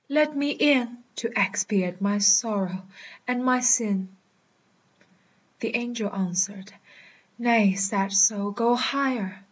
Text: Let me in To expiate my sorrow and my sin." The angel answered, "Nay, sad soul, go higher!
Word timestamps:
Let 0.09 0.35
me 0.35 0.49
in 0.49 0.97
To 1.17 1.31
expiate 1.39 2.01
my 2.01 2.17
sorrow 2.17 2.87
and 3.27 3.45
my 3.45 3.59
sin." 3.59 4.09
The 5.59 5.75
angel 5.75 6.11
answered, 6.11 6.73
"Nay, 7.37 7.75
sad 7.75 8.11
soul, 8.11 8.49
go 8.49 8.73
higher! 8.75 9.39